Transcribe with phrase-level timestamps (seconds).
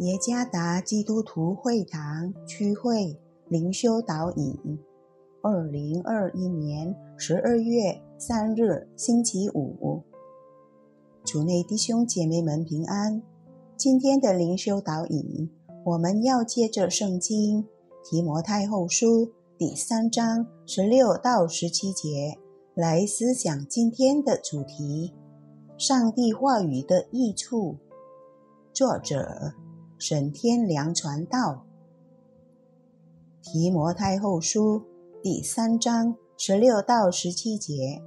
[0.00, 4.78] 耶加达基督徒会堂区会灵修导引，
[5.42, 10.04] 二零二一年十二月三日星期五，
[11.24, 13.20] 主内弟兄姐妹们平安。
[13.76, 15.50] 今天的灵修导引，
[15.84, 17.66] 我们要借着圣经
[18.04, 22.38] 提摩太后书第三章十六到十七节
[22.72, 25.12] 来思想今天的主题：
[25.76, 27.78] 上帝话语的益处。
[28.72, 29.54] 作者。
[30.00, 31.66] 沈天良传道，
[33.42, 34.78] 《提摩太后书》
[35.20, 38.00] 第三章十六到十七节，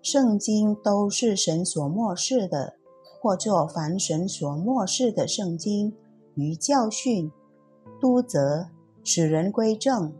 [0.00, 2.76] 圣经都是神所漠视的，
[3.20, 5.94] 或作凡神所漠视的圣经，
[6.36, 7.30] 于教训、
[8.00, 8.68] 督责、
[9.02, 10.10] 使人归正、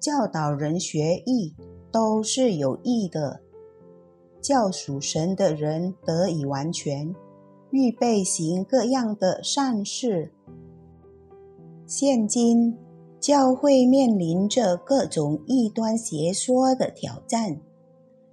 [0.00, 1.54] 教导人学艺，
[1.92, 3.42] 都是有益的，
[4.40, 7.14] 教属神的人得以完全。
[7.72, 10.30] 预备行各样的善事。
[11.86, 12.76] 现今
[13.18, 17.58] 教会面临着各种异端邪说的挑战，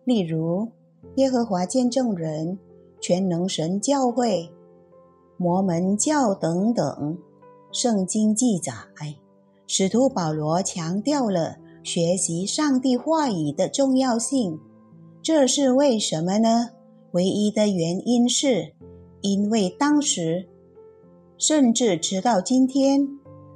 [0.03, 0.67] 例如
[1.15, 2.59] 耶和华见证人、
[2.99, 4.49] 全能神教会、
[5.37, 7.17] 摩门教等等。
[7.71, 8.73] 圣经记载，
[9.67, 14.59] 使徒保罗强调了学习上帝话语的重要性。
[15.21, 16.71] 这是为什么呢？
[17.11, 18.73] 唯一的原因是。
[19.21, 20.47] 因为当时，
[21.37, 23.07] 甚至直到今天，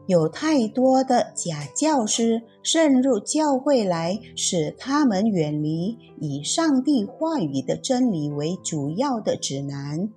[0.08, 10.10] 有太多的假教师渗入教会来，使他们远离以上帝话语的真理为主要的指南。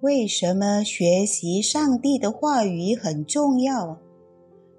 [0.00, 3.98] 为什么学习上帝的话语很重要？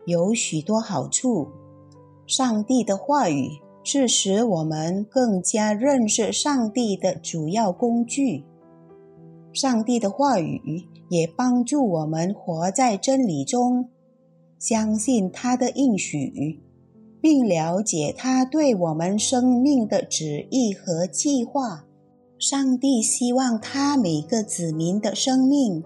[0.05, 1.47] 有许多好处。
[2.27, 3.49] 上帝的话语
[3.83, 8.44] 是使我们更加认识上帝的主要工具。
[9.55, 13.88] 上帝的话语也帮助我们活在真理中，
[14.59, 16.59] 相信他的应许，
[17.21, 21.85] 并了解他对我们生命的旨意和计划。
[22.38, 25.81] 上帝希望他每个子民的生命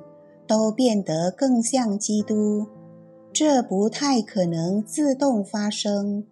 [0.47, 2.65] 都变得更像基督，
[3.31, 6.23] 这不太可能自动发生，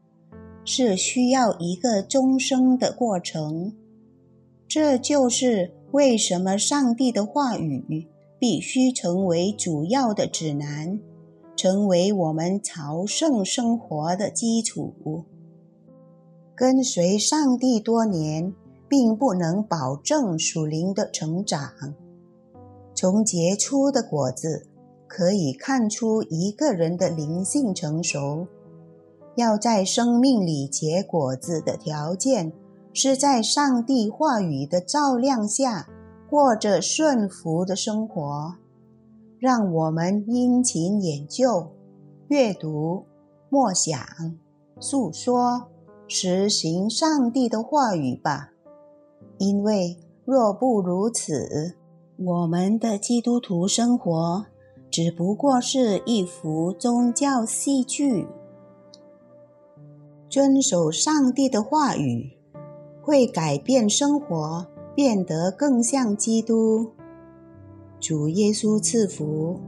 [0.66, 3.72] 是需要一个终生的过程。
[4.68, 5.77] 这就是。
[5.92, 11.00] 为什么上帝的话语必须成为主要的指南，
[11.56, 15.24] 成为我们朝圣生活的基础？
[16.56, 18.54] 跟随上帝多年，
[18.90, 21.72] 并不能保证属灵的成长。
[22.94, 24.68] 从结出的果子
[25.08, 28.48] 可以看出一个人的灵性成熟。
[29.36, 32.52] 要在生命里结果子的条件。
[33.00, 35.88] 是在上帝话语的照亮下
[36.28, 38.56] 过着顺服的生活。
[39.38, 41.68] 让我们殷勤研究、
[42.30, 43.06] 阅读、
[43.50, 44.00] 默想、
[44.80, 45.70] 诉说、
[46.08, 48.50] 实行上帝的话语吧。
[49.38, 51.76] 因为若不如此，
[52.18, 54.48] 我们的基督徒生活
[54.90, 58.28] 只不过是一幅宗教戏剧。
[60.28, 62.37] 遵守上帝的话语。
[63.08, 66.92] 会改变生活，变得更像基督。
[68.02, 69.62] 主耶稣赐福。